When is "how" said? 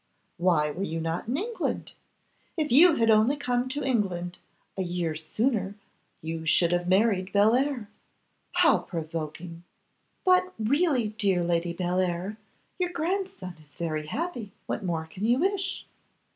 8.53-8.79